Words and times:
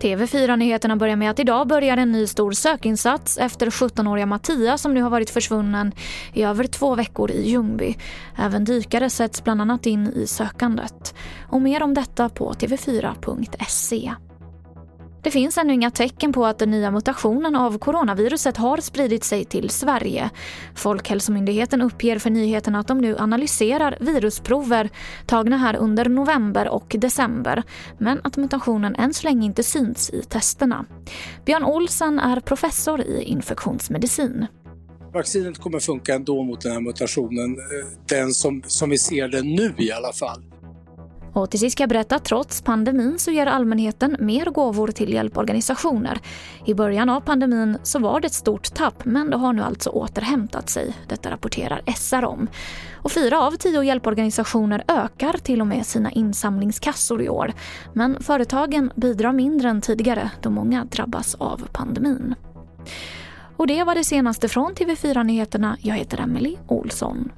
TV4-nyheterna 0.00 0.96
börjar 0.96 1.16
med 1.16 1.30
att 1.30 1.38
idag 1.38 1.68
börjar 1.68 1.96
en 1.96 2.12
ny 2.12 2.26
stor 2.26 2.52
sökinsats 2.52 3.38
efter 3.38 3.70
17-åriga 3.70 4.26
Mattias 4.26 4.82
som 4.82 4.94
nu 4.94 5.02
har 5.02 5.10
varit 5.10 5.30
försvunnen 5.30 5.92
i 6.34 6.42
över 6.42 6.64
två 6.64 6.94
veckor 6.94 7.30
i 7.30 7.50
Ljungby. 7.50 7.96
Även 8.38 8.64
dykare 8.64 9.10
sätts 9.10 9.44
bland 9.44 9.60
annat 9.60 9.86
in 9.86 10.06
i 10.06 10.26
sökandet. 10.26 11.14
Och 11.48 11.62
mer 11.62 11.82
om 11.82 11.94
detta 11.94 12.28
på 12.28 12.52
tv4.se. 12.52 14.12
Det 15.22 15.30
finns 15.30 15.58
ännu 15.58 15.72
inga 15.72 15.90
tecken 15.90 16.32
på 16.32 16.46
att 16.46 16.58
den 16.58 16.70
nya 16.70 16.90
mutationen 16.90 17.56
av 17.56 17.78
coronaviruset 17.78 18.56
har 18.56 18.76
spridit 18.76 19.24
sig 19.24 19.44
till 19.44 19.70
Sverige. 19.70 20.30
Folkhälsomyndigheten 20.74 21.82
uppger 21.82 22.18
för 22.18 22.30
nyheterna 22.30 22.78
att 22.78 22.88
de 22.88 22.98
nu 22.98 23.18
analyserar 23.18 23.96
virusprover 24.00 24.90
tagna 25.26 25.56
här 25.56 25.76
under 25.76 26.04
november 26.04 26.68
och 26.68 26.96
december, 26.98 27.62
men 27.98 28.20
att 28.24 28.36
mutationen 28.36 28.94
än 28.94 29.14
så 29.14 29.26
länge 29.26 29.46
inte 29.46 29.62
syns 29.62 30.10
i 30.10 30.22
testerna. 30.22 30.84
Björn 31.44 31.64
Olsen 31.64 32.18
är 32.18 32.40
professor 32.40 33.00
i 33.00 33.22
infektionsmedicin. 33.22 34.46
Vaccinet 35.12 35.58
kommer 35.58 35.78
funka 35.78 36.14
ändå 36.14 36.42
mot 36.42 36.60
den 36.60 36.72
här 36.72 36.80
mutationen, 36.80 37.58
eh, 37.58 37.86
den 38.08 38.30
som, 38.30 38.62
som 38.66 38.90
vi 38.90 38.98
ser 38.98 39.28
den 39.28 39.54
nu 39.54 39.74
i 39.78 39.92
alla 39.92 40.12
fall. 40.12 40.42
Och 41.32 41.50
till 41.50 41.60
sist 41.60 41.72
ska 41.72 41.82
jag 41.82 41.88
berätta 41.88 42.16
att 42.16 42.24
trots 42.24 42.62
pandemin 42.62 43.18
så 43.18 43.30
ger 43.30 43.46
allmänheten 43.46 44.16
mer 44.20 44.46
gåvor 44.46 44.88
till 44.88 45.12
hjälporganisationer. 45.12 46.20
I 46.66 46.74
början 46.74 47.10
av 47.10 47.20
pandemin 47.20 47.78
så 47.82 47.98
var 47.98 48.20
det 48.20 48.26
ett 48.26 48.32
stort 48.32 48.74
tapp 48.74 49.04
men 49.04 49.30
det 49.30 49.36
har 49.36 49.52
nu 49.52 49.62
alltså 49.62 49.90
återhämtat 49.90 50.68
sig. 50.68 50.96
Detta 51.08 51.30
rapporterar 51.30 51.82
SR 51.96 52.24
om. 52.24 52.48
Och 52.94 53.12
fyra 53.12 53.40
av 53.40 53.56
tio 53.56 53.82
hjälporganisationer 53.82 54.84
ökar 54.88 55.32
till 55.32 55.60
och 55.60 55.66
med 55.66 55.86
sina 55.86 56.10
insamlingskassor 56.10 57.22
i 57.22 57.28
år. 57.28 57.52
Men 57.92 58.22
företagen 58.22 58.92
bidrar 58.96 59.32
mindre 59.32 59.68
än 59.68 59.80
tidigare 59.80 60.30
då 60.42 60.50
många 60.50 60.84
drabbas 60.84 61.34
av 61.34 61.68
pandemin. 61.72 62.34
Och 63.56 63.66
det 63.66 63.84
var 63.84 63.94
det 63.94 64.04
senaste 64.04 64.48
från 64.48 64.74
TV4 64.74 65.24
Nyheterna. 65.24 65.76
Jag 65.80 65.94
heter 65.94 66.20
Emily 66.20 66.56
Olsson. 66.66 67.32